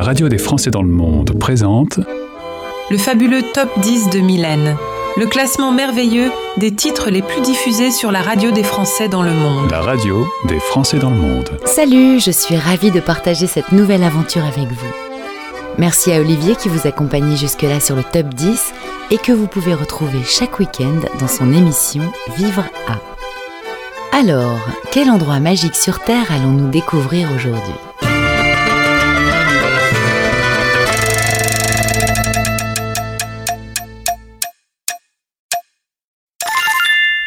La 0.00 0.06
radio 0.06 0.30
des 0.30 0.38
Français 0.38 0.70
dans 0.70 0.80
le 0.80 0.88
monde 0.88 1.38
présente 1.38 2.00
Le 2.90 2.96
fabuleux 2.96 3.42
Top 3.52 3.68
10 3.80 4.08
de 4.08 4.20
Mylène. 4.20 4.78
Le 5.18 5.26
classement 5.26 5.72
merveilleux 5.72 6.32
des 6.56 6.74
titres 6.74 7.10
les 7.10 7.20
plus 7.20 7.42
diffusés 7.42 7.90
sur 7.90 8.10
la 8.10 8.22
radio 8.22 8.50
des 8.50 8.62
Français 8.62 9.10
dans 9.10 9.22
le 9.22 9.32
monde. 9.32 9.70
La 9.70 9.82
radio 9.82 10.26
des 10.48 10.58
Français 10.58 10.98
dans 10.98 11.10
le 11.10 11.16
monde. 11.16 11.50
Salut, 11.66 12.18
je 12.18 12.30
suis 12.30 12.56
ravie 12.56 12.90
de 12.90 13.00
partager 13.00 13.46
cette 13.46 13.72
nouvelle 13.72 14.02
aventure 14.02 14.46
avec 14.46 14.68
vous. 14.68 14.94
Merci 15.76 16.12
à 16.12 16.20
Olivier 16.20 16.56
qui 16.56 16.70
vous 16.70 16.88
accompagnait 16.88 17.36
jusque-là 17.36 17.78
sur 17.78 17.94
le 17.94 18.02
top 18.02 18.32
10 18.32 18.72
et 19.10 19.18
que 19.18 19.32
vous 19.32 19.48
pouvez 19.48 19.74
retrouver 19.74 20.20
chaque 20.24 20.58
week-end 20.60 21.00
dans 21.20 21.28
son 21.28 21.52
émission 21.52 22.10
Vivre 22.38 22.64
à. 22.88 24.16
Alors, 24.16 24.60
quel 24.92 25.10
endroit 25.10 25.40
magique 25.40 25.76
sur 25.76 26.00
Terre 26.00 26.32
allons-nous 26.32 26.70
découvrir 26.70 27.28
aujourd'hui? 27.36 27.74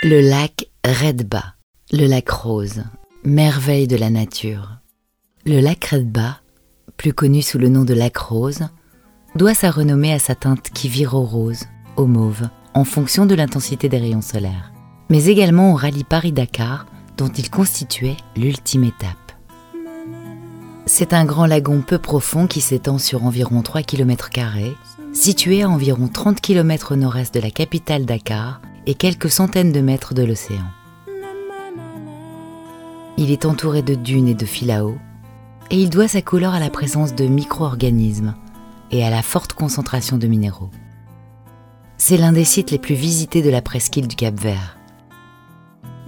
Le 0.05 0.19
lac 0.19 0.67
Redba, 0.85 1.55
le 1.93 2.07
lac 2.07 2.29
rose, 2.29 2.83
merveille 3.23 3.87
de 3.87 3.95
la 3.95 4.09
nature. 4.09 4.79
Le 5.45 5.61
lac 5.61 5.85
Redba, 5.85 6.41
plus 6.97 7.13
connu 7.13 7.41
sous 7.41 7.57
le 7.57 7.69
nom 7.69 7.85
de 7.85 7.93
lac 7.93 8.17
rose, 8.17 8.67
doit 9.35 9.53
sa 9.53 9.71
renommée 9.71 10.11
à 10.11 10.19
sa 10.19 10.35
teinte 10.35 10.71
qui 10.71 10.89
vire 10.89 11.13
au 11.13 11.23
rose, 11.23 11.63
au 11.95 12.05
mauve, 12.05 12.49
en 12.73 12.83
fonction 12.83 13.25
de 13.25 13.33
l'intensité 13.33 13.87
des 13.87 13.97
rayons 13.97 14.21
solaires, 14.21 14.73
mais 15.09 15.27
également 15.27 15.71
au 15.71 15.75
rallye 15.75 16.03
Paris-Dakar 16.03 16.85
dont 17.15 17.29
il 17.29 17.49
constituait 17.49 18.17
l'ultime 18.35 18.83
étape. 18.83 19.31
C'est 20.85 21.13
un 21.13 21.23
grand 21.23 21.45
lagon 21.45 21.81
peu 21.81 21.97
profond 21.97 22.45
qui 22.45 22.59
s'étend 22.59 22.97
sur 22.97 23.23
environ 23.23 23.61
3 23.61 23.83
km, 23.83 24.29
situé 25.13 25.63
à 25.63 25.69
environ 25.69 26.09
30 26.09 26.41
km 26.41 26.91
au 26.91 26.97
nord-est 26.97 27.33
de 27.33 27.39
la 27.39 27.51
capitale 27.51 28.03
Dakar 28.03 28.59
et 28.85 28.95
quelques 28.95 29.29
centaines 29.29 29.71
de 29.71 29.81
mètres 29.81 30.13
de 30.13 30.23
l'océan. 30.23 30.65
Il 33.17 33.31
est 33.31 33.45
entouré 33.45 33.81
de 33.81 33.95
dunes 33.95 34.27
et 34.27 34.33
de 34.33 34.45
filao, 34.45 34.95
et 35.69 35.81
il 35.81 35.89
doit 35.89 36.07
sa 36.07 36.21
couleur 36.21 36.53
à 36.53 36.59
la 36.59 36.69
présence 36.69 37.15
de 37.15 37.25
micro-organismes 37.25 38.35
et 38.91 39.03
à 39.03 39.09
la 39.09 39.21
forte 39.21 39.53
concentration 39.53 40.17
de 40.17 40.27
minéraux. 40.27 40.71
C'est 41.97 42.17
l'un 42.17 42.33
des 42.33 42.43
sites 42.43 42.71
les 42.71 42.79
plus 42.79 42.95
visités 42.95 43.41
de 43.41 43.49
la 43.49 43.61
presqu'île 43.61 44.07
du 44.07 44.15
Cap 44.15 44.39
Vert. 44.39 44.77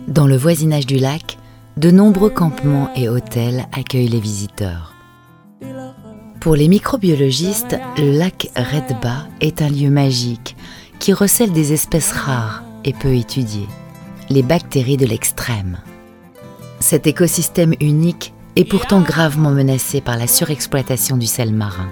Dans 0.08 0.28
le 0.28 0.36
voisinage 0.36 0.86
du 0.86 0.98
lac, 0.98 1.38
de 1.78 1.92
nombreux 1.92 2.30
campements 2.30 2.90
et 2.96 3.09
hôtels 3.09 3.68
accueillent 3.72 4.08
les 4.08 4.20
visiteurs. 4.20 4.94
Pour 6.40 6.56
les 6.56 6.68
microbiologistes, 6.68 7.78
le 7.98 8.18
lac 8.18 8.52
Redba 8.56 9.28
est 9.42 9.62
un 9.62 9.70
lieu 9.70 9.90
magique 9.90 10.56
qui 11.00 11.14
recèle 11.14 11.52
des 11.52 11.74
espèces 11.74 12.12
rares 12.12 12.64
et 12.84 12.94
peu 12.94 13.16
étudiées, 13.16 13.68
les 14.30 14.44
bactéries 14.44 14.98
de 14.98 15.06
l'extrême. 15.06 15.78
Cet 16.80 17.08
écosystème 17.08 17.74
unique 17.80 18.34
est 18.56 18.66
pourtant 18.66 19.02
gravement 19.02 19.52
menacé 19.52 20.02
par 20.02 20.18
la 20.18 20.28
surexploitation 20.28 21.18
du 21.18 21.26
sel 21.26 21.54
marin. 21.54 21.90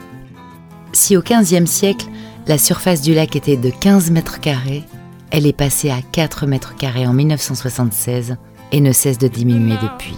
Si 0.94 1.18
au 1.18 1.22
XVe 1.22 1.66
siècle, 1.66 2.08
la 2.48 2.58
surface 2.58 3.02
du 3.02 3.14
lac 3.14 3.36
était 3.36 3.58
de 3.58 3.70
15 3.70 4.12
mètres 4.12 4.40
carrés, 4.40 4.84
elle 5.32 5.48
est 5.48 5.58
passée 5.58 5.90
à 5.90 6.02
4 6.02 6.46
mètres 6.46 6.76
carrés 6.76 7.08
en 7.08 7.14
1976 7.14 8.38
et 8.72 8.82
ne 8.82 8.92
cesse 8.92 9.18
de 9.18 9.28
diminuer 9.28 9.78
depuis. 9.82 10.16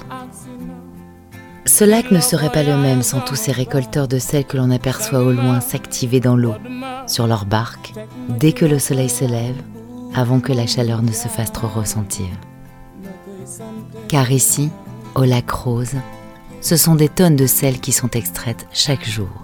Ce 1.77 1.83
lac 1.83 2.09
ne 2.09 2.21
serait 2.21 2.53
pas 2.53 2.63
le 2.63 2.77
même 2.77 3.01
sans 3.01 3.19
tous 3.19 3.35
ces 3.35 3.51
récolteurs 3.51 4.07
de 4.07 4.17
sel 4.17 4.45
que 4.45 4.55
l'on 4.55 4.71
aperçoit 4.71 5.19
au 5.19 5.33
loin 5.33 5.59
s'activer 5.59 6.21
dans 6.21 6.37
l'eau, 6.37 6.55
sur 7.05 7.27
leurs 7.27 7.45
barques, 7.45 7.91
dès 8.29 8.53
que 8.53 8.63
le 8.63 8.79
soleil 8.79 9.09
se 9.09 9.25
lève, 9.25 9.57
avant 10.13 10.39
que 10.39 10.53
la 10.53 10.67
chaleur 10.67 11.02
ne 11.02 11.11
se 11.11 11.27
fasse 11.27 11.52
trop 11.52 11.67
ressentir. 11.67 12.27
Car 14.08 14.31
ici, 14.31 14.69
au 15.15 15.25
lac 15.25 15.49
Rose, 15.52 15.95
ce 16.61 16.77
sont 16.77 16.95
des 16.95 17.09
tonnes 17.09 17.35
de 17.35 17.45
sel 17.45 17.81
qui 17.81 17.91
sont 17.91 18.11
extraites 18.11 18.67
chaque 18.71 19.05
jour. 19.05 19.43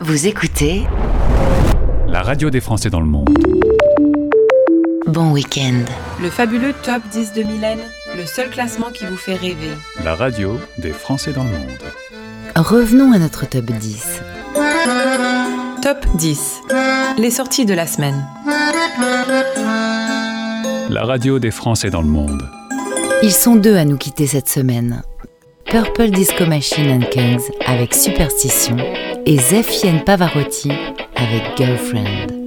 Vous 0.00 0.26
écoutez 0.26 0.88
La 2.08 2.22
radio 2.22 2.50
des 2.50 2.60
Français 2.60 2.90
dans 2.90 3.00
le 3.00 3.06
monde. 3.06 3.28
Bon 5.06 5.30
week-end. 5.30 5.84
Le 6.20 6.30
fabuleux 6.30 6.74
Top 6.82 7.00
10 7.12 7.32
de 7.32 7.44
Mylène, 7.44 7.78
le 8.16 8.26
seul 8.26 8.50
classement 8.50 8.90
qui 8.90 9.04
vous 9.04 9.16
fait 9.16 9.34
rêver. 9.34 9.70
La 10.02 10.14
radio 10.14 10.58
des 10.78 10.92
Français 10.92 11.32
dans 11.32 11.44
le 11.44 11.50
monde. 11.50 11.78
Revenons 12.54 13.12
à 13.12 13.18
notre 13.18 13.46
top 13.46 13.66
10. 13.66 14.22
Top 15.82 16.06
10. 16.16 16.60
Les 17.18 17.30
sorties 17.30 17.66
de 17.66 17.74
la 17.74 17.86
semaine. 17.86 18.26
La 20.88 21.04
radio 21.04 21.38
des 21.38 21.50
Français 21.50 21.90
dans 21.90 22.02
le 22.02 22.08
monde. 22.08 22.48
Ils 23.22 23.32
sont 23.32 23.56
deux 23.56 23.76
à 23.76 23.84
nous 23.84 23.98
quitter 23.98 24.26
cette 24.26 24.48
semaine. 24.48 25.02
Purple 25.66 26.10
Disco 26.10 26.46
Machine 26.46 26.90
and 26.90 27.06
Kings 27.10 27.42
avec 27.66 27.92
Superstition 27.94 28.76
et 29.26 29.38
Zefien 29.38 29.98
Pavarotti 29.98 30.70
avec 31.16 31.56
Girlfriend. 31.56 32.45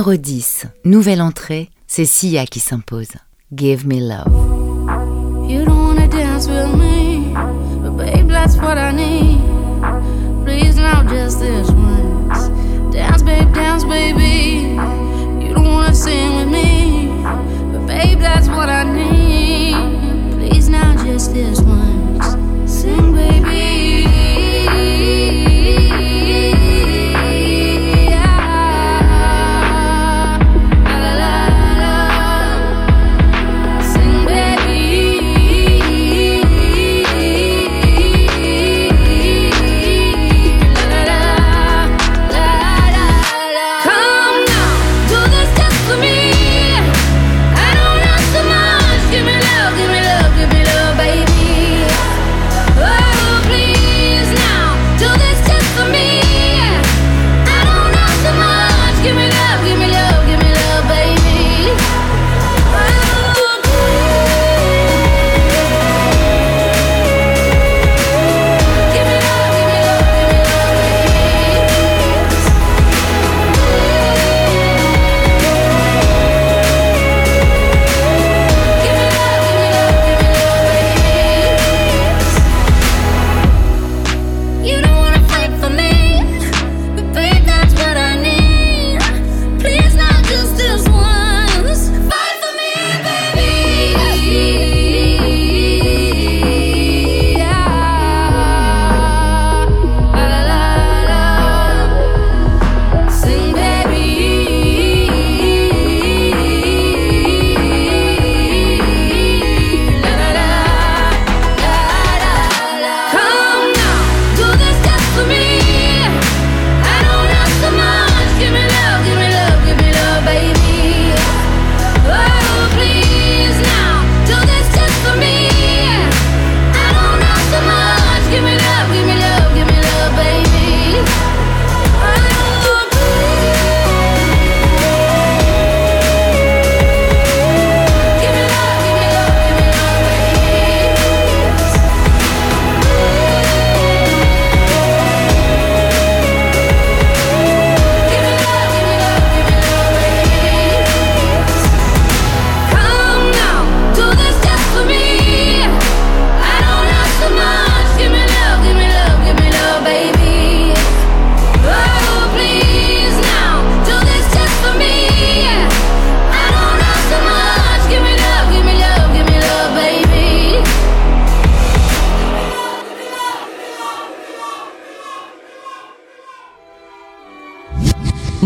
Numéro 0.00 0.16
10, 0.16 0.64
nouvelle 0.86 1.20
entrée, 1.20 1.68
c'est 1.86 2.06
Sia 2.06 2.46
qui 2.46 2.58
s'impose. 2.58 3.18
Give 3.52 3.86
me 3.86 4.00
love. 4.00 4.32
You 5.46 5.66
don't 5.66 5.76
wanna 5.76 6.08
dance 6.08 6.48
with 6.48 6.74
me, 6.74 7.34
but 7.82 7.98
babe, 7.98 8.26
that's 8.26 8.56
what 8.56 8.78
I 8.78 8.92
need. 8.92 9.42
Please, 10.42 10.76
now 10.76 11.02
just 11.02 11.40
this 11.40 11.68
once. 11.72 12.48
Dance, 12.90 13.22
babe, 13.22 13.52
dance, 13.52 13.84
baby. 13.84 14.74
You 15.44 15.52
don't 15.52 15.68
wanna 15.68 15.94
sing 15.94 16.34
with 16.34 16.48
me, 16.48 17.10
but 17.70 17.86
babe, 17.86 18.20
that's 18.20 18.48
what 18.48 18.70
I 18.70 18.84
need. 18.84 19.76
Please, 20.38 20.70
now 20.70 20.96
just 21.04 21.34
this 21.34 21.60
once. 21.60 21.69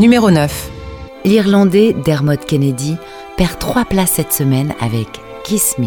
Numéro 0.04 0.30
9. 0.30 0.70
L'Irlandais 1.24 1.96
Dermot 2.04 2.36
Kennedy 2.36 2.98
perd 3.38 3.58
trois 3.58 3.86
places 3.86 4.10
cette 4.16 4.34
semaine 4.34 4.74
avec 4.78 5.08
Kiss 5.44 5.78
Me. 5.78 5.86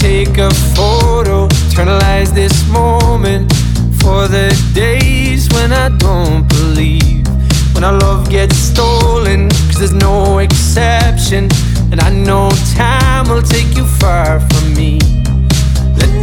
Take 0.00 0.36
a 0.40 0.50
photo, 0.74 1.46
eternalize 1.70 2.32
this 2.34 2.66
moment 2.66 3.48
for 4.02 4.26
the 4.26 4.52
days 4.74 5.48
when 5.52 5.72
I 5.72 5.90
don't 5.98 6.44
believe. 6.48 7.22
When 7.72 7.84
our 7.84 7.96
love 8.00 8.28
gets 8.28 8.56
stolen, 8.56 9.48
cause 9.68 9.78
there's 9.78 9.92
no 9.92 10.40
exception. 10.40 11.48
And 11.92 12.00
I 12.00 12.10
know 12.10 12.50
time 12.74 13.28
will 13.28 13.42
take 13.42 13.76
you 13.76 13.84
far 13.84 14.40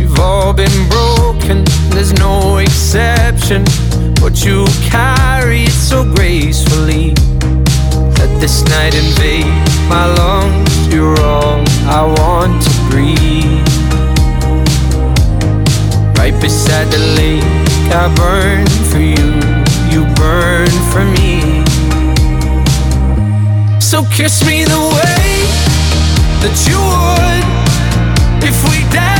We've 0.00 0.18
all 0.18 0.54
been 0.54 0.88
broken, 0.88 1.62
there's 1.90 2.14
no 2.14 2.56
exception. 2.56 3.64
But 4.14 4.42
you 4.42 4.64
carry 4.88 5.64
it 5.64 5.72
so 5.72 6.04
gracefully. 6.14 7.10
Let 8.18 8.30
this 8.40 8.64
night 8.64 8.94
invade 8.94 9.44
my 9.90 10.06
lungs. 10.16 10.88
You're 10.88 11.20
all 11.20 11.62
I 11.84 12.02
want 12.18 12.62
to 12.62 12.72
breathe. 12.88 13.68
Right 16.16 16.36
beside 16.40 16.86
the 16.86 17.02
lake, 17.20 17.44
I 17.92 18.08
burn 18.16 18.66
for 18.90 19.00
you. 19.00 19.28
You 19.92 20.06
burn 20.14 20.72
for 20.92 21.04
me. 21.04 21.62
So 23.80 24.02
kiss 24.04 24.46
me 24.46 24.64
the 24.64 24.80
way 24.96 25.44
that 26.40 26.56
you 26.66 26.80
would 26.88 27.44
if 28.48 28.56
we 28.70 28.78
died 28.90 29.19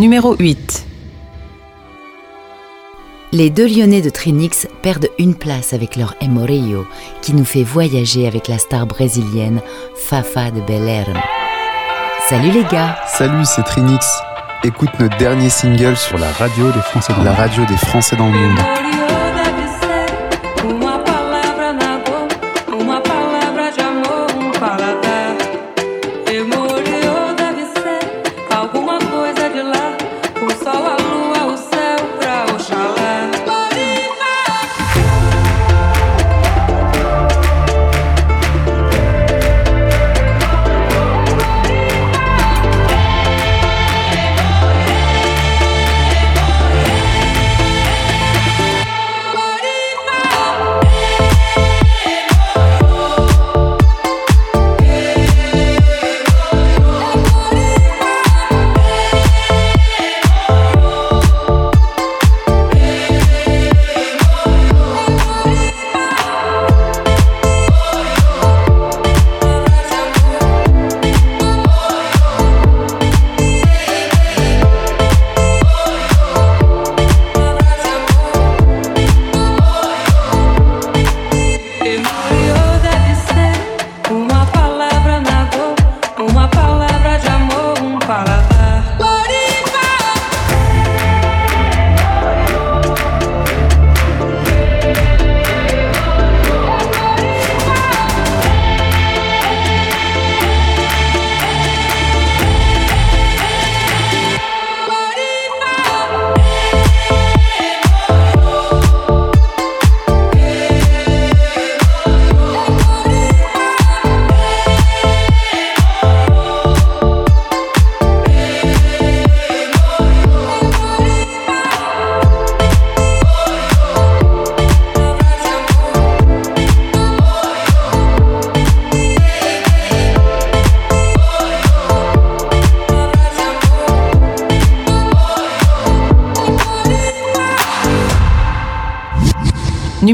Numéro 0.00 0.34
8. 0.34 0.86
Les 3.32 3.50
deux 3.50 3.66
Lyonnais 3.66 4.00
de 4.00 4.08
Trinix 4.08 4.66
perdent 4.80 5.10
une 5.18 5.34
place 5.34 5.74
avec 5.74 5.94
leur 5.94 6.14
Emoreio, 6.22 6.86
qui 7.20 7.34
nous 7.34 7.44
fait 7.44 7.64
voyager 7.64 8.26
avec 8.26 8.48
la 8.48 8.56
star 8.56 8.86
brésilienne 8.86 9.60
Fafa 9.94 10.52
de 10.52 10.62
Belerme. 10.62 11.20
Salut 12.30 12.50
les 12.50 12.64
gars 12.64 12.96
Salut, 13.08 13.44
c'est 13.44 13.62
Trinix. 13.62 14.06
Écoute 14.64 14.88
notre 14.98 15.18
dernier 15.18 15.50
single 15.50 15.98
sur 15.98 16.16
la 16.16 16.32
radio 16.32 16.72
des 16.72 16.80
Français 16.80 17.12
dans 17.12 17.22
la 17.22 17.32
le 17.32 17.36
monde. 17.36 17.38
radio 17.38 17.64
des 17.66 17.76
Français 17.76 18.16
dans 18.16 18.32
le 18.32 18.38
monde. 18.38 18.58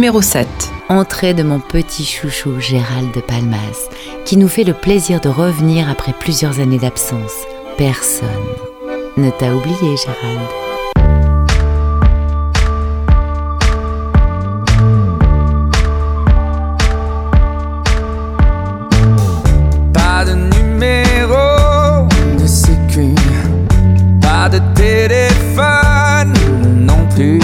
Numéro 0.07 0.23
7. 0.23 0.47
Entrée 0.89 1.35
de 1.35 1.43
mon 1.43 1.59
petit 1.59 2.05
chouchou 2.05 2.61
Gérald 2.61 3.13
de 3.13 3.21
Palmas, 3.21 3.89
qui 4.25 4.37
nous 4.37 4.47
fait 4.47 4.63
le 4.63 4.73
plaisir 4.73 5.21
de 5.21 5.29
revenir 5.29 5.91
après 5.91 6.13
plusieurs 6.13 6.61
années 6.61 6.79
d'absence. 6.79 7.33
Personne 7.77 8.29
ne 9.17 9.31
t'a 9.31 9.53
oublié, 9.53 9.97
Gérald. 9.97 10.49
Pas 19.93 20.25
de 20.25 20.35
numéro 20.57 22.07
de 22.41 22.47
sécu, 22.47 23.13
pas 24.21 24.49
de 24.49 24.61
téléphone 24.77 26.33
non 26.77 27.09
plus, 27.13 27.41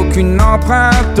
aucune 0.00 0.40
empreinte, 0.40 1.20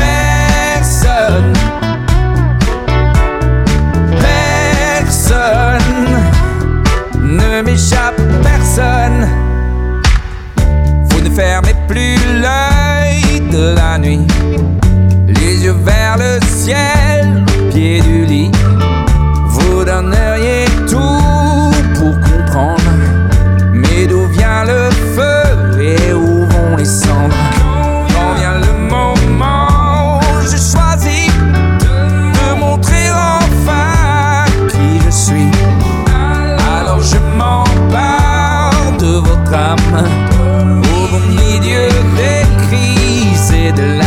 personne. 4.99 5.93
Ne 7.21 7.61
m'échappe, 7.61 8.21
personne. 8.43 9.27
Vous 11.09 11.21
ne 11.21 11.29
fermez 11.29 11.75
plus 11.87 12.17
l'œil 12.41 13.41
de 13.51 13.75
la 13.75 13.97
nuit, 13.97 14.25
les 15.27 15.63
yeux 15.63 15.75
vers 15.83 16.17
le 16.17 16.39
ciel, 16.47 17.45
de 43.75 44.00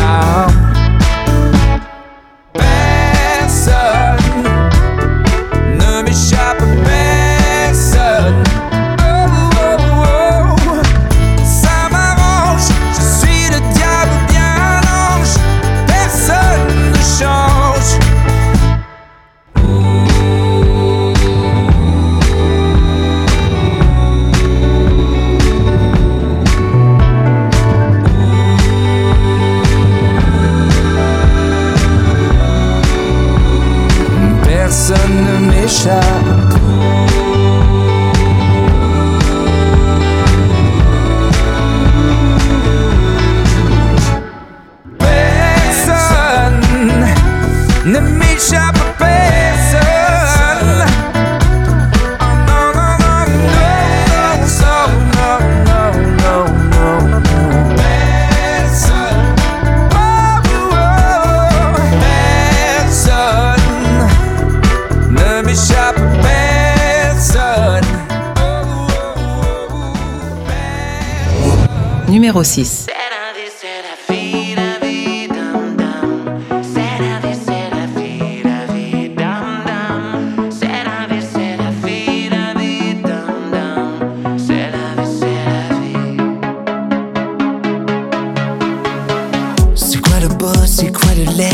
numéro 72.14 72.44
6. 72.44 72.86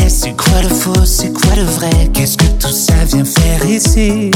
C'est 0.07 0.35
quoi 0.35 0.61
le 0.61 0.69
faux, 0.69 1.05
c'est 1.05 1.33
quoi 1.33 1.55
le 1.55 1.63
vrai? 1.63 1.89
Qu'est-ce 2.13 2.37
que 2.37 2.45
tout 2.59 2.71
ça 2.71 2.93
vient 3.05 3.25
faire 3.25 3.65
ici? 3.65 4.29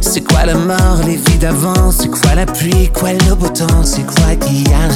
C'est 0.00 0.22
quoi 0.22 0.46
la 0.46 0.54
mort, 0.54 1.00
les 1.04 1.16
vies 1.16 1.38
d'avant? 1.38 1.90
C'est 1.90 2.08
quoi 2.08 2.34
la 2.34 2.46
pluie, 2.46 2.88
quoi 2.92 3.12
le 3.12 3.33
beau 4.54 4.70
temps 4.70 4.90
C'est 4.90 4.93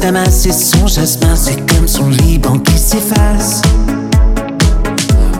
damas 0.00 0.46
et 0.46 0.52
son 0.52 0.86
jasmin, 0.86 1.34
c'est 1.34 1.56
comme 1.74 1.88
son 1.88 2.08
Liban 2.08 2.58
qui 2.58 2.78
s'efface. 2.78 3.62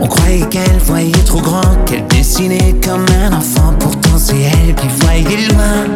On 0.00 0.06
croyait 0.06 0.46
qu'elle 0.48 0.78
voyait 0.84 1.12
trop 1.24 1.40
grand, 1.40 1.84
qu'elle 1.86 2.06
dessinait 2.06 2.74
comme 2.84 3.04
un 3.24 3.32
enfant, 3.32 3.74
pourtant 3.78 4.16
c'est 4.16 4.40
elle 4.40 4.74
qui 4.74 4.88
voyait 5.00 5.48
loin. 5.48 5.86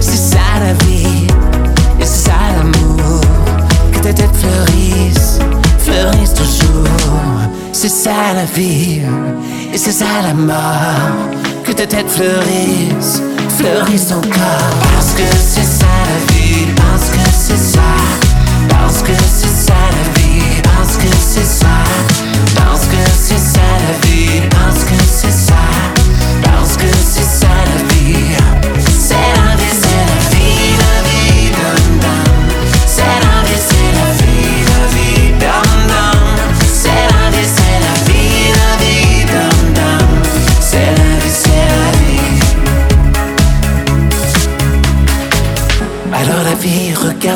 C'est 0.00 0.16
ça 0.16 0.38
la 0.60 0.72
vie, 0.84 1.26
et 2.00 2.04
c'est 2.04 2.28
ça 2.28 2.32
l'amour, 2.56 3.20
que 3.92 3.98
ta 3.98 4.12
tête 4.12 4.30
fleurisse, 4.34 5.38
fleurisse 5.78 6.34
toujours. 6.34 6.86
C'est 7.72 7.88
ça 7.88 8.34
la 8.34 8.44
vie, 8.44 9.00
et 9.72 9.78
c'est 9.78 9.92
ça 9.92 10.22
la 10.22 10.34
mort, 10.34 11.16
que 11.64 11.72
ta 11.72 11.86
tête 11.86 12.08
fleurisse, 12.08 13.22
fleurisse 13.58 14.12
encore. 14.12 14.70
Parce 14.94 15.12
que 15.12 15.22
c'est 15.38 15.64
ça 15.64 15.89
c'est 17.50 17.56
ça, 17.56 17.80
parce 18.68 19.02
que 19.02 19.12
c'est 19.12 19.48
ça 19.48 19.74
la 19.74 20.20
vie, 20.20 20.62
parce 20.62 20.96
que 20.96 21.08
c'est 21.18 21.44
ça, 21.44 21.82
parce 22.54 22.86
que 22.86 22.96
c'est 23.12 23.38
ça 23.38 23.60
la 23.60 24.08
vie, 24.08 24.42
parce 24.50 24.84
que 24.84 24.94
c'est 25.04 25.32
ça, 25.32 25.59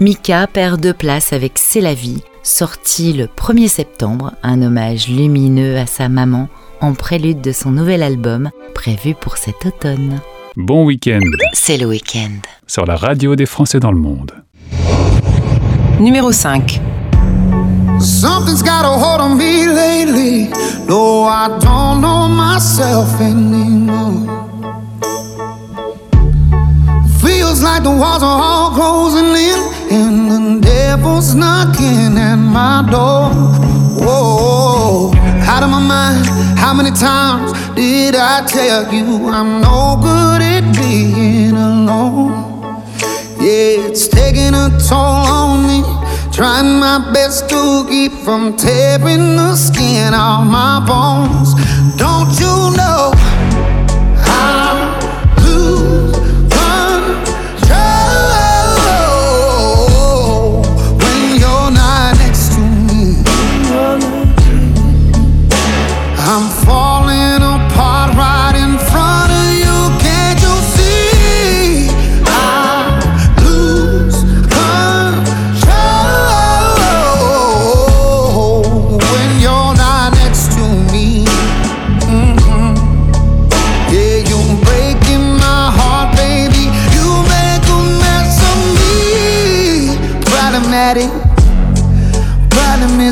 Mika 0.00 0.46
perd 0.46 0.80
deux 0.80 0.92
places 0.92 1.32
avec 1.32 1.52
C'est 1.56 1.80
la 1.80 1.94
vie, 1.94 2.22
sorti 2.42 3.12
le 3.12 3.26
1er 3.26 3.68
septembre, 3.68 4.32
un 4.42 4.62
hommage 4.62 5.08
lumineux 5.08 5.76
à 5.76 5.86
sa 5.86 6.08
maman 6.08 6.48
en 6.80 6.94
prélude 6.94 7.40
de 7.40 7.50
son 7.52 7.70
nouvel 7.72 8.02
album 8.02 8.50
prévu 8.74 9.14
pour 9.14 9.36
cet 9.36 9.66
automne. 9.66 10.20
Bon 10.56 10.84
week-end 10.84 11.20
C'est 11.52 11.76
le 11.76 11.86
week-end. 11.86 12.30
sur 12.66 12.86
la 12.86 12.96
radio 12.96 13.34
des 13.34 13.46
Français 13.46 13.80
dans 13.80 13.90
le 13.92 13.98
monde. 13.98 14.32
Numéro 15.98 16.30
5. 16.30 16.80
Something's 17.98 18.62
got 18.62 18.84
a 18.84 18.88
hold 18.96 19.20
on 19.20 19.34
me 19.36 19.66
lately. 19.66 20.48
No, 20.88 21.24
I 21.24 21.48
don't 21.60 22.00
know 22.00 22.28
myself 22.28 23.20
anymore. 23.20 24.28
Feels 27.20 27.60
like 27.64 27.82
the 27.82 27.90
walls 27.90 28.22
are 28.22 28.40
all 28.40 28.70
closing 28.70 29.34
in, 29.34 29.58
and 29.90 30.30
the 30.30 30.60
devil's 30.60 31.34
knocking 31.34 32.16
at 32.18 32.36
my 32.36 32.86
door. 32.90 33.30
Whoa, 34.04 35.12
out 35.46 35.62
of 35.62 35.70
my 35.70 35.80
mind. 35.80 36.26
How 36.58 36.74
many 36.74 36.90
times 36.90 37.52
did 37.74 38.14
I 38.14 38.46
tell 38.46 38.92
you 38.92 39.28
I'm 39.28 39.60
no 39.60 39.98
good 40.00 40.42
at 40.42 40.74
being 40.76 41.56
alone? 41.56 42.82
Yeah, 43.40 43.88
it's 43.88 44.08
taking 44.08 44.54
a 44.54 44.68
toll 44.88 45.26
on 45.40 45.66
me. 45.66 45.82
Trying 46.32 46.78
my 46.78 47.10
best 47.12 47.48
to 47.50 47.86
keep 47.88 48.12
from 48.12 48.56
tearing 48.56 49.36
the 49.36 49.56
skin 49.56 50.14
off 50.14 50.46
my 50.46 50.84
bones. 50.86 51.54
Don't 51.96 52.30
you 52.38 52.76
know? 52.76 53.12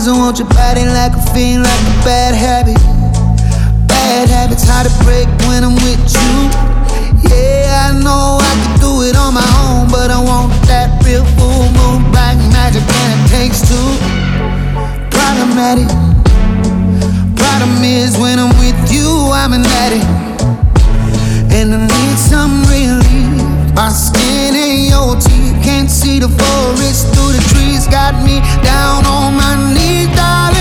I 0.09 0.13
want 0.13 0.39
your 0.39 0.47
body 0.51 0.85
like 0.87 1.11
a 1.19 1.23
fiend, 1.35 1.65
like 1.65 1.83
a 1.83 1.95
bad 2.07 2.33
habit. 2.33 2.79
Bad 3.89 4.29
habits 4.29 4.63
hard 4.63 4.87
to 4.87 4.93
break 5.03 5.27
when 5.51 5.65
I'm 5.67 5.75
with 5.83 5.99
you. 5.99 6.35
Yeah, 7.27 7.91
I 7.91 7.99
know 7.99 8.39
I 8.39 8.53
could 8.63 8.79
do 8.87 9.03
it 9.03 9.17
on 9.17 9.35
my 9.35 9.43
own, 9.67 9.91
but 9.91 10.15
I 10.15 10.23
want 10.23 10.55
that 10.71 11.03
real 11.03 11.27
full 11.35 11.67
moon 11.75 12.07
black 12.15 12.39
magic, 12.55 12.87
and 12.87 13.11
it 13.19 13.23
takes 13.35 13.67
two. 13.67 13.91
Problematic. 15.11 15.91
Problem 17.35 17.83
is, 17.83 18.17
when 18.17 18.39
I'm 18.39 18.55
with 18.63 18.79
you, 18.93 19.11
I'm 19.35 19.55
an 19.55 19.67
addict. 19.83 20.07
And 21.51 21.75
I 21.75 21.83
need 21.83 22.19
some 22.19 22.63
relief. 22.71 23.75
My 23.75 23.91
skin 23.91 24.55
ain't 24.55 24.89
your 24.89 25.17
teeth. 25.19 25.36
Can't 25.67 25.91
see 25.91 26.21
the 26.21 26.29
forest 26.29 27.13
through 27.13 27.33
the 27.33 27.43
trees. 27.51 27.89
Got 27.89 28.15
me 28.25 28.39
down 28.63 29.05
on 29.05 29.35
my 29.37 29.75
knees, 29.75 30.07
darling. 30.15 30.56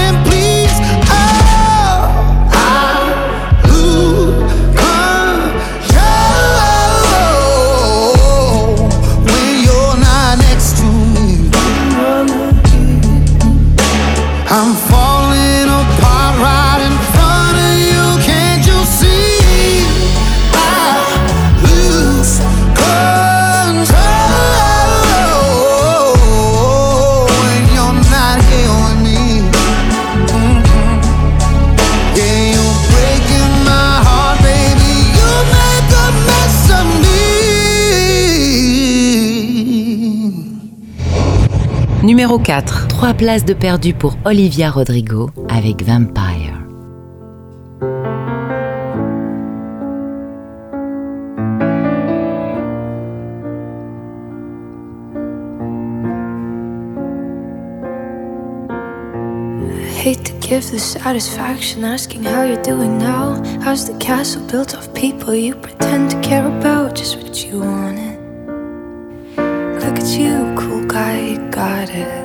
Numéro 42.35 42.43
4. 42.43 42.87
Trois 42.89 43.13
places 43.13 43.45
de 43.45 43.53
perdu 43.53 43.93
pour 43.93 44.17
Olivia 44.25 44.69
Rodrigo 44.69 45.29
avec 45.47 45.83
Vampire. 45.83 46.59
Hate 60.03 60.23
to 60.25 60.33
give 60.41 60.69
the 60.71 60.77
satisfaction 60.77 61.85
asking 61.85 62.25
how 62.25 62.43
you're 62.43 62.61
doing 62.63 62.97
now. 62.97 63.41
How's 63.63 63.85
the 63.85 63.97
castle 63.99 64.41
built 64.51 64.73
of 64.73 64.93
people 64.93 65.33
you 65.33 65.55
pretend 65.55 66.11
to 66.11 66.19
care 66.19 66.45
about? 66.45 66.95
Just 66.97 67.15
what 67.15 67.45
you 67.45 67.61
wanted. 67.61 68.19
Look 69.37 69.99
at 69.99 70.19
you, 70.19 70.53
cool 70.57 70.85
guy, 70.85 71.31
you 71.31 71.49
got 71.49 71.89
it. 71.89 72.24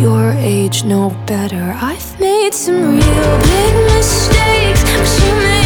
Your 0.00 0.32
age 0.32 0.84
know 0.84 1.08
better. 1.24 1.74
I've 1.80 2.20
made 2.20 2.52
some 2.52 2.98
real 2.98 3.38
big 3.38 3.74
mistakes, 3.94 4.82
but 4.84 5.24
you 5.24 5.34
make 5.36 5.65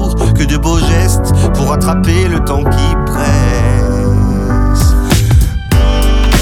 de 0.45 0.57
beaux 0.57 0.79
gestes 0.79 1.33
pour 1.53 1.71
attraper 1.71 2.27
le 2.27 2.39
temps 2.39 2.63
qui 2.63 2.95
presse. 3.05 3.21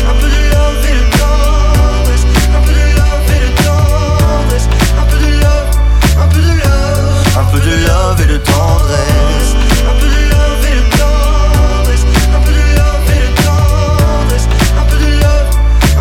Un 0.08 0.14
peu 0.20 0.28
de 0.28 0.42
love 0.52 0.86
et 0.86 0.96
de 0.96 1.04
tendresse. 1.18 2.26
Un 2.56 2.62
peu 2.62 2.72
de 2.72 2.86
love 2.98 3.30
et 3.36 3.42
de 3.46 3.50
tendresse. 3.64 4.68
Un 4.98 5.06
peu 5.10 5.18
de 5.20 5.32
love, 5.42 5.72
un 6.18 6.28
peu 6.28 6.40
de 6.40 6.54
love. 6.64 7.28
Un 7.38 7.44
peu 7.52 7.60
de 7.60 7.74
love 7.88 8.22
et 8.22 8.28
de 8.28 8.38
tendresse. 8.38 9.52
Un 9.90 9.96
peu 10.00 10.08
de 10.08 10.22
love 10.32 10.64
et 10.66 10.76
de 10.76 10.84
tendresse. 10.98 12.06
Un 12.34 12.40
peu 12.40 12.52
de 12.52 12.64
love 12.78 13.10
et 13.10 13.20
de 13.26 13.30
tendresse. 13.44 14.48
Un 14.80 14.86
peu 14.86 14.98
de 14.98 15.10
love, 15.20 15.52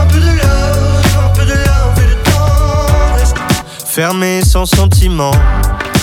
un 0.01 0.07
peu 0.07 0.21
de 0.21 0.33
love. 0.39 1.03
Un 1.19 1.31
peu 1.35 1.45
de 1.45 1.53
love 1.53 1.99
et 1.99 2.09
de 2.11 2.17
tendresse. 2.31 3.35
Fermé 3.87 4.43
sans 4.45 4.67
sentiment. 4.67 5.33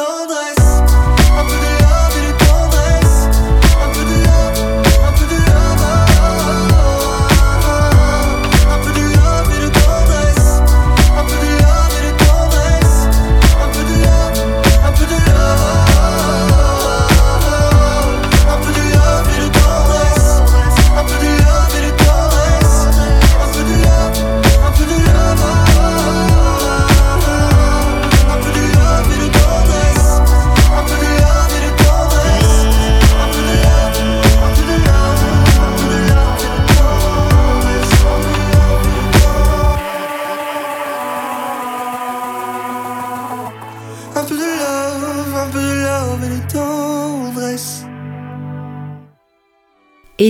love 0.00 0.30
et 0.30 0.59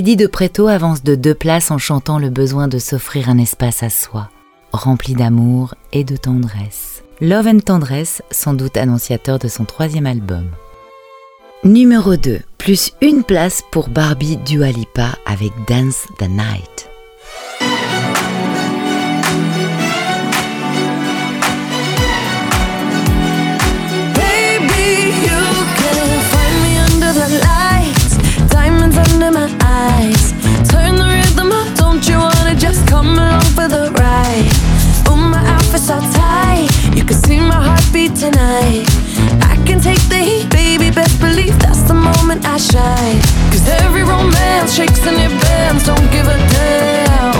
Eddie 0.01 0.17
de 0.17 0.27
Préto 0.27 0.67
avance 0.67 1.03
de 1.03 1.15
deux 1.15 1.35
places 1.35 1.71
en 1.71 1.77
chantant 1.77 2.19
le 2.19 2.31
besoin 2.31 2.69
de 2.69 2.79
s'offrir 2.79 3.29
un 3.29 3.37
espace 3.37 3.83
à 3.83 3.91
soi, 3.91 4.31
rempli 4.73 5.13
d'amour 5.13 5.75
et 5.93 6.05
de 6.05 6.17
tendresse. 6.17 7.05
Love 7.21 7.47
and 7.49 7.59
Tendresse, 7.59 8.23
sans 8.31 8.55
doute 8.55 8.79
annonciateur 8.79 9.39
de 9.39 9.47
son 9.47 9.67
troisième 9.67 10.07
album. 10.07 10.47
Numéro 11.65 12.17
2, 12.17 12.41
plus 12.57 12.93
une 13.03 13.25
place 13.25 13.63
pour 13.73 13.91
Barbie 13.91 14.39
Dua 14.39 14.71
Lipa 14.71 15.19
avec 15.27 15.53
Dance 15.69 16.07
the 16.19 16.31
Night. 16.31 16.90
All 35.91 36.01
tight, 36.13 36.69
you 36.95 37.05
can 37.05 37.17
see 37.17 37.39
my 37.41 37.61
heartbeat 37.69 38.15
tonight. 38.15 38.87
I 39.43 39.57
can 39.67 39.81
take 39.81 40.03
the 40.09 40.19
heat, 40.19 40.49
baby, 40.49 40.91
best 40.91 41.21
believe 41.21 41.59
that's 41.59 41.83
the 41.83 41.95
moment 41.95 42.47
I 42.47 42.59
shine. 42.59 43.21
Cause 43.51 43.67
every 43.83 44.05
romance 44.05 44.73
shakes 44.75 45.05
and 45.07 45.19
it 45.19 45.33
bends, 45.43 45.87
don't 45.87 46.09
give 46.13 46.27
a 46.29 46.39
damn. 46.55 47.35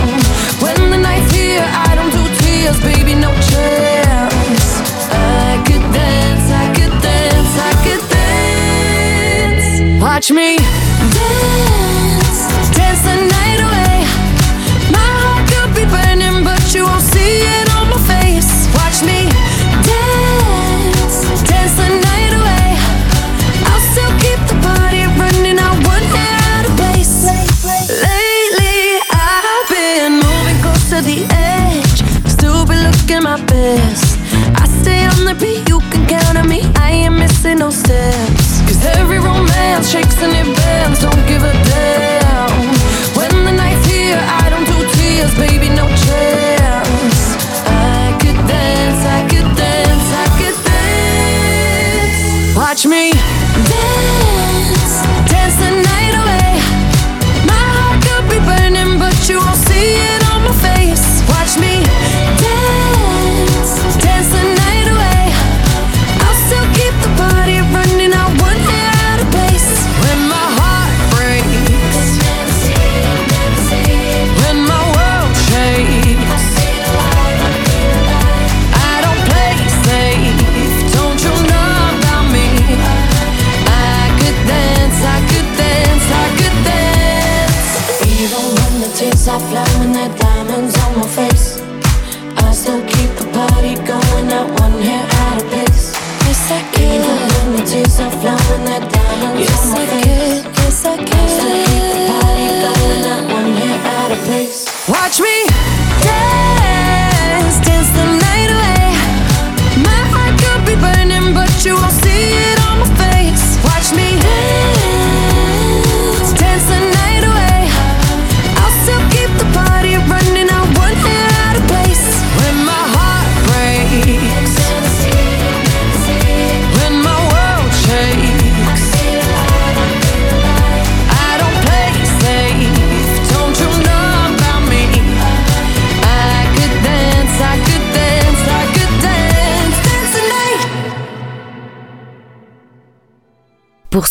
When 0.63 0.91
the 0.91 0.97
night's 0.97 1.31
here, 1.33 1.63
I 1.63 1.95
don't 1.95 2.11
do 2.11 2.23
tears, 2.43 2.79
baby, 2.81 3.15
no 3.15 3.31
chance. 3.51 4.67
I 5.11 5.63
could 5.67 5.85
dance, 5.95 6.47
I 6.63 6.65
could 6.75 6.95
dance, 7.07 7.53
I 7.69 7.73
could 7.85 8.03
dance. 8.11 10.01
Watch 10.03 10.31
me 10.31 10.57
dance 10.57 11.90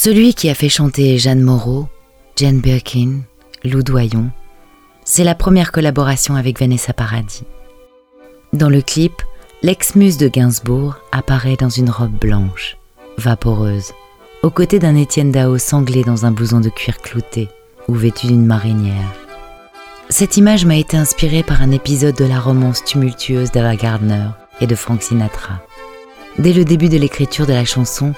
celui 0.02 0.32
qui 0.32 0.48
a 0.48 0.54
fait 0.54 0.70
chanter 0.70 1.18
Jeanne 1.18 1.42
Moreau, 1.42 1.86
Jane 2.34 2.60
Birkin, 2.60 3.18
Lou 3.64 3.82
Doyon, 3.82 4.30
c'est 5.04 5.24
la 5.24 5.34
première 5.34 5.72
collaboration 5.72 6.36
avec 6.36 6.58
Vanessa 6.58 6.94
Paradis. 6.94 7.44
Dans 8.54 8.70
le 8.70 8.80
clip, 8.80 9.12
l'ex-muse 9.60 10.16
de 10.16 10.28
Gainsbourg 10.28 10.96
apparaît 11.12 11.58
dans 11.58 11.68
une 11.68 11.90
robe 11.90 12.18
blanche, 12.18 12.78
vaporeuse, 13.18 13.92
aux 14.42 14.48
côtés 14.48 14.78
d'un 14.78 14.96
Étienne 14.96 15.32
Dao 15.32 15.58
sanglé 15.58 16.02
dans 16.02 16.24
un 16.24 16.30
blouson 16.30 16.60
de 16.60 16.70
cuir 16.70 16.96
clouté 17.02 17.50
ou 17.86 17.92
vêtu 17.92 18.28
d'une 18.28 18.46
marinière. 18.46 19.12
Cette 20.08 20.38
image 20.38 20.64
m'a 20.64 20.76
été 20.76 20.96
inspirée 20.96 21.42
par 21.42 21.60
un 21.60 21.72
épisode 21.72 22.16
de 22.16 22.24
la 22.24 22.40
romance 22.40 22.82
tumultueuse 22.84 23.50
d'Ava 23.50 23.76
Gardner 23.76 24.28
et 24.62 24.66
de 24.66 24.74
Frank 24.74 25.02
Sinatra. 25.02 25.60
Dès 26.38 26.54
le 26.54 26.64
début 26.64 26.88
de 26.88 26.96
l'écriture 26.96 27.46
de 27.46 27.52
la 27.52 27.66
chanson, 27.66 28.14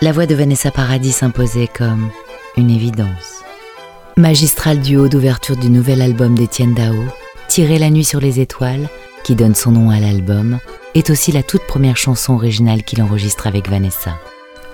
la 0.00 0.12
voix 0.12 0.26
de 0.26 0.34
Vanessa 0.34 0.70
Paradis 0.70 1.12
s'imposait 1.12 1.66
comme 1.68 2.10
une 2.56 2.70
évidence. 2.70 3.42
Magistral 4.16 4.80
duo 4.80 5.08
d'ouverture 5.08 5.56
du 5.56 5.70
nouvel 5.70 6.02
album 6.02 6.36
d'Étienne 6.36 6.74
Dao, 6.74 6.94
Tirer 7.48 7.78
la 7.78 7.90
nuit 7.90 8.04
sur 8.04 8.20
les 8.20 8.40
étoiles, 8.40 8.88
qui 9.24 9.34
donne 9.34 9.54
son 9.54 9.72
nom 9.72 9.90
à 9.90 9.98
l'album, 9.98 10.58
est 10.94 11.10
aussi 11.10 11.32
la 11.32 11.42
toute 11.42 11.66
première 11.66 11.96
chanson 11.96 12.34
originale 12.34 12.84
qu'il 12.84 13.02
enregistre 13.02 13.46
avec 13.46 13.68
Vanessa. 13.68 14.18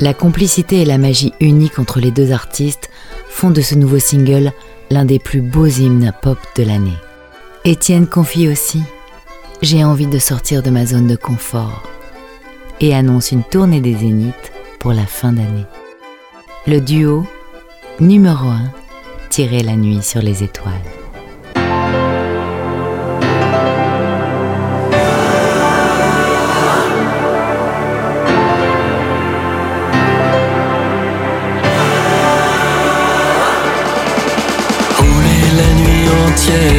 La 0.01 0.13
complicité 0.13 0.83
et 0.83 0.85
la 0.85 0.99
magie 0.99 1.33
unique 1.41 1.79
entre 1.79 2.01
les 2.01 2.11
deux 2.11 2.33
artistes 2.33 2.91
font 3.29 3.51
de 3.51 3.63
ce 3.63 3.77
nouveau 3.77 4.01
single 4.01 4.53
l'un 4.91 5.05
des 5.05 5.21
plus 5.21 5.41
beaux 5.41 5.67
hymnes 5.67 6.13
pop 6.21 6.39
de 6.57 6.65
l'année. 6.65 6.99
Étienne 7.65 8.09
confie 8.09 8.49
aussi 8.49 8.83
J'ai 9.63 9.85
envie 9.85 10.09
de 10.09 10.19
sortir 10.19 10.63
de 10.63 10.71
ma 10.71 10.85
zone 10.85 11.07
de 11.07 11.17
confort 11.17 11.83
et 12.81 12.95
annonce 12.95 13.31
une 13.31 13.45
tournée 13.45 13.81
des 13.81 13.95
Zéniths 13.95 14.53
pour 14.85 14.93
la 14.93 15.07
fin 15.07 15.33
d'année. 15.33 15.65
Le 16.67 16.79
duo 16.79 17.25
numéro 18.01 18.49
1 18.49 18.61
Tirer 19.31 19.63
la 19.63 19.77
nuit 19.77 20.03
sur 20.03 20.21
les 20.21 20.43
étoiles. 20.43 20.75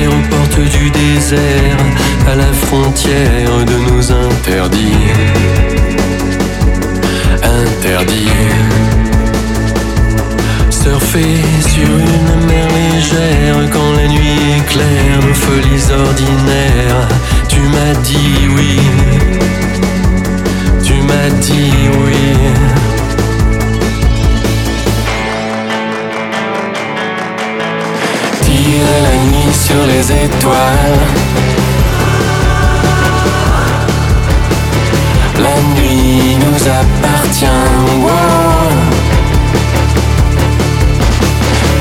Aux 0.08 0.30
portes 0.30 0.60
du 0.60 0.90
désert, 0.92 1.78
à 2.28 2.36
la 2.36 2.54
frontière 2.54 3.66
de 3.66 3.78
nos 3.90 4.12
interdits. 4.12 5.56
Interdits. 7.56 8.30
Surfer 10.70 11.42
sur 11.62 11.88
une 11.88 12.46
mer 12.48 12.68
légère 12.68 13.58
quand 13.72 13.92
la 13.94 14.08
nuit 14.08 14.40
éclaire 14.58 15.20
nos 15.22 15.34
folies 15.34 15.92
ordinaires. 15.92 17.08
Tu 17.48 17.62
m'as 17.62 17.96
dit 18.04 18.48
oui. 18.56 18.80
Tu 20.84 20.94
m'as 21.02 21.30
dit 21.42 21.90
oui. 22.04 22.76
La 28.86 29.16
nuit 29.32 29.54
sur 29.54 29.86
les 29.88 30.12
étoiles. 30.12 31.45
La 35.46 35.58
nuit 35.76 36.38
nous 36.44 36.62
appartient. 36.82 37.46
wow. 38.04 38.72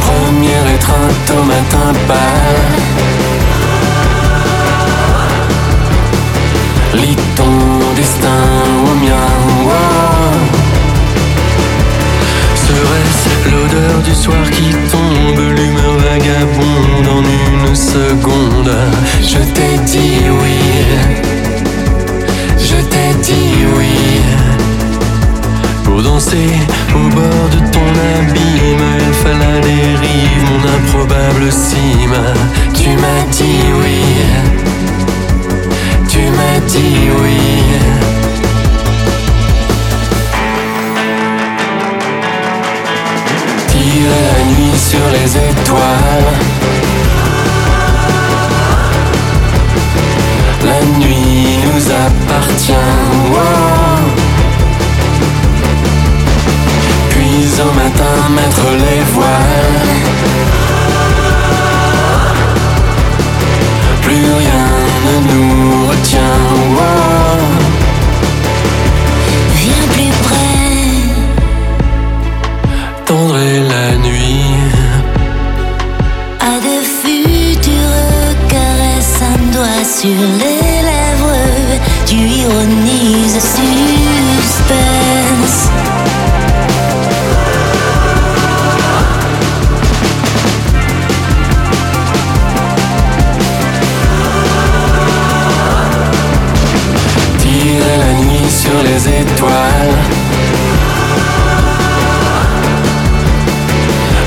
Premier 0.07 0.63
étreinte 0.75 1.31
au 1.39 1.43
matin 1.45 1.89
pâle. 2.09 2.65
Lis 7.01 7.17
ton 7.37 7.55
destin 7.97 8.45
au 8.89 8.95
mien. 9.05 9.29
wow. 9.67 10.65
Serait-ce 12.67 13.51
l'odeur 13.51 13.99
du 14.05 14.15
soir 14.15 14.45
qui 14.51 14.69
tombe, 14.93 15.43
l'humeur 15.57 15.97
vagabonde 16.09 17.09
en 17.17 17.23
une 17.23 17.75
seconde? 17.75 18.75
Je 19.23 19.39
t'ai 19.55 19.79
dit 19.85 20.23
oui, 20.43 20.59
t'ai 22.95 23.15
dit 23.23 23.65
oui. 23.77 24.21
Pour 25.85 26.03
danser 26.03 26.51
au 26.95 27.09
bord 27.15 27.49
de 27.55 27.61
ton 27.75 27.89
abîme, 28.17 28.89
il 29.07 29.15
fallait 29.23 29.61
les 29.69 29.87
rives, 30.03 30.45
mon 30.51 30.63
improbable 30.77 31.53
cime. 31.53 32.04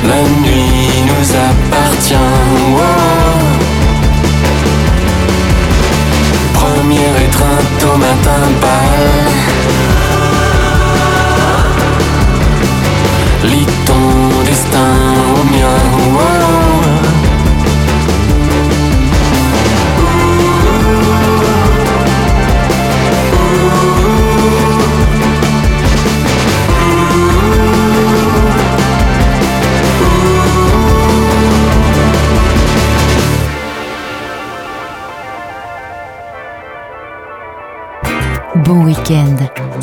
La 0.07 0.21
nuit 0.41 1.03
nous 1.05 1.27
appartient. 1.35 2.15
wow. 2.75 3.47
Première 6.53 7.21
étreinte 7.21 7.83
au 7.93 7.97
matin 7.97 8.41
pâle. 8.61 9.26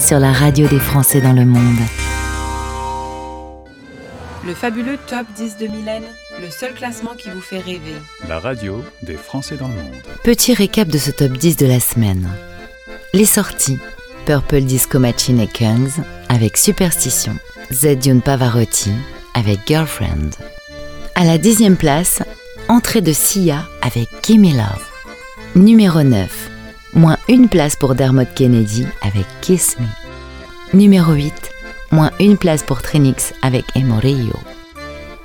Sur 0.05 0.19
la 0.19 0.33
radio 0.33 0.69
des 0.69 0.79
Français 0.79 1.23
dans 1.23 1.33
le 1.33 1.47
monde. 1.47 1.79
Le 4.47 4.53
fabuleux 4.53 4.99
Top 5.07 5.27
10 5.35 5.57
de 5.57 5.67
Mylène, 5.67 6.05
le 6.43 6.51
seul 6.51 6.75
classement 6.75 7.13
qui 7.17 7.31
vous 7.31 7.41
fait 7.41 7.61
rêver. 7.61 7.95
La 8.29 8.39
radio 8.39 8.85
des 9.03 9.17
Français 9.17 9.57
dans 9.57 9.69
le 9.69 9.75
monde. 9.75 10.03
Petit 10.23 10.53
récap 10.53 10.89
de 10.89 10.99
ce 10.99 11.11
top 11.11 11.33
10 11.33 11.57
de 11.57 11.67
la 11.67 11.81
semaine. 11.81 12.29
Les 13.15 13.25
sorties 13.25 13.79
Purple 14.27 14.61
Disco 14.61 14.99
Machine 14.99 15.41
et 15.41 15.47
Kungs 15.47 16.03
avec 16.29 16.59
Superstition. 16.59 17.35
Zedune 17.71 18.21
Pavarotti 18.21 18.93
avec 19.33 19.61
Girlfriend. 19.67 20.31
À 21.15 21.25
la 21.25 21.39
dixième 21.39 21.77
place, 21.77 22.23
entrée 22.69 23.01
de 23.01 23.13
Sia 23.15 23.67
avec 23.81 24.09
Gimme 24.23 24.55
Love. 24.55 24.87
Numéro 25.57 26.03
9, 26.03 26.51
moins 26.95 27.19
une 27.29 27.49
place 27.49 27.77
pour 27.77 27.95
Dermot 27.95 28.25
Kennedy 28.35 28.87
avec 29.03 29.27
Kiss 29.41 29.77
Me. 29.79 29.87
Numéro 30.77 31.13
8, 31.13 31.33
moins 31.91 32.11
une 32.21 32.37
place 32.37 32.63
pour 32.63 32.83
Trinix 32.83 33.33
avec 33.43 33.65
Emorillo. 33.75 34.39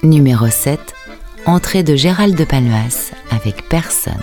Numéro 0.04 0.48
7, 0.48 0.80
entrée 1.46 1.84
de 1.84 1.96
Gérald 1.96 2.36
de 2.36 2.44
Palmas 2.44 3.12
avec 3.32 3.68
Personne. 3.70 4.14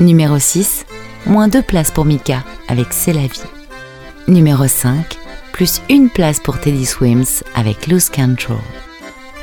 Numéro 0.00 0.38
6, 0.38 0.84
moins 1.26 1.48
deux 1.48 1.62
places 1.62 1.90
pour 1.90 2.04
Mika 2.04 2.42
avec 2.68 2.88
C'est 2.90 3.12
la 3.12 3.22
vie. 3.22 3.40
Numéro 4.28 4.66
5, 4.66 5.18
plus 5.52 5.80
une 5.88 6.10
place 6.10 6.40
pour 6.40 6.60
Teddy 6.60 6.86
Swims 6.86 7.42
avec 7.54 7.86
Lose 7.86 8.08
Control. 8.08 8.58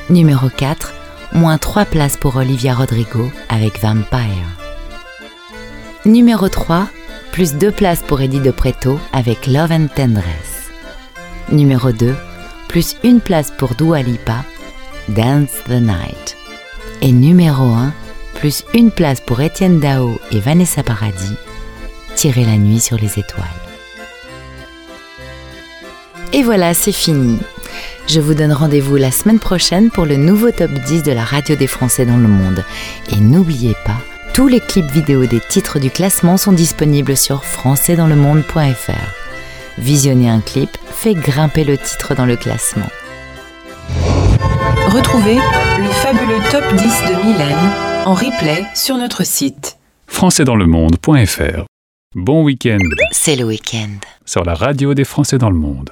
Numéro 0.09 0.49
4, 0.49 0.93
moins 1.33 1.57
trois 1.57 1.85
places 1.85 2.17
pour 2.17 2.35
Olivia 2.35 2.73
Rodrigo 2.73 3.29
avec 3.49 3.79
Vampire. 3.79 4.57
Numéro 6.05 6.49
3, 6.49 6.87
plus 7.39 7.55
deux 7.55 7.71
places 7.71 8.03
pour 8.05 8.19
Eddie 8.19 8.41
de 8.41 8.51
Preto 8.51 8.99
avec 9.13 9.47
Love 9.47 9.71
and 9.71 9.87
Tendresse. 9.95 10.71
Numéro 11.49 11.93
2, 11.93 12.13
plus 12.67 12.97
une 13.01 13.21
place 13.21 13.49
pour 13.57 13.75
Dua 13.75 14.01
Lipa, 14.01 14.43
Dance 15.07 15.63
the 15.65 15.79
Night. 15.79 16.35
Et 17.01 17.13
numéro 17.13 17.63
1, 17.63 17.93
plus 18.35 18.65
une 18.73 18.91
place 18.91 19.21
pour 19.21 19.39
Étienne 19.39 19.79
Dao 19.79 20.19
et 20.33 20.41
Vanessa 20.41 20.83
Paradis, 20.83 21.37
Tirer 22.15 22.43
la 22.43 22.57
nuit 22.57 22.81
sur 22.81 22.97
les 22.97 23.17
étoiles. 23.17 23.45
Et 26.33 26.43
voilà, 26.43 26.73
c'est 26.73 26.91
fini. 26.91 27.39
Je 28.05 28.19
vous 28.19 28.33
donne 28.33 28.51
rendez-vous 28.51 28.97
la 28.97 29.11
semaine 29.11 29.39
prochaine 29.39 29.91
pour 29.91 30.05
le 30.05 30.17
nouveau 30.17 30.51
top 30.51 30.71
10 30.71 31.03
de 31.03 31.13
la 31.13 31.23
radio 31.23 31.55
des 31.55 31.67
Français 31.67 32.05
dans 32.05 32.17
le 32.17 32.27
monde. 32.27 32.65
Et 33.13 33.15
n'oubliez 33.21 33.77
pas, 33.85 34.01
tous 34.39 34.47
les 34.47 34.61
clips 34.61 34.89
vidéo 34.89 35.25
des 35.25 35.41
titres 35.41 35.79
du 35.79 35.89
classement 35.89 36.37
sont 36.37 36.53
disponibles 36.53 37.17
sur 37.17 37.43
françaisdanslemonde.fr. 37.43 38.93
Visionner 39.77 40.29
un 40.29 40.39
clip 40.39 40.69
fait 40.85 41.13
grimper 41.13 41.65
le 41.65 41.77
titre 41.77 42.15
dans 42.15 42.25
le 42.25 42.37
classement. 42.37 42.87
Retrouvez 44.87 45.35
le 45.35 45.89
fabuleux 45.89 46.39
top 46.49 46.63
10 46.73 46.79
de 46.79 47.25
Mylène 47.25 47.73
en 48.05 48.13
replay 48.13 48.63
sur 48.75 48.95
notre 48.95 49.25
site. 49.25 49.77
françaisdanslemonde.fr 50.07 51.65
Bon 52.15 52.41
week-end 52.41 52.79
C'est 53.11 53.35
le 53.35 53.43
week-end. 53.43 53.89
sur 54.23 54.45
la 54.45 54.53
radio 54.53 54.93
des 54.93 55.03
Français 55.03 55.37
dans 55.37 55.49
le 55.49 55.57
monde. 55.57 55.89